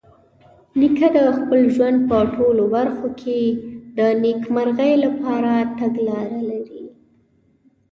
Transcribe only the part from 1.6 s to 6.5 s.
ژوند په ټولو برخو کې د نیکمرغۍ لپاره تګلاره